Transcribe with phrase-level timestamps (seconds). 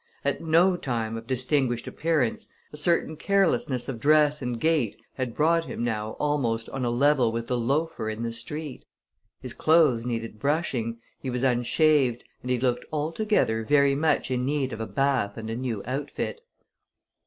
[0.25, 5.65] At no time of distinguished appearance, a certain carelessness of dress and gait had brought
[5.65, 8.83] him now almost on a level with the loafer in the street.
[9.41, 14.73] His clothes needed brushing, he was unshaved, and he looked altogether very much in need
[14.73, 16.41] of a bath and a new outfit.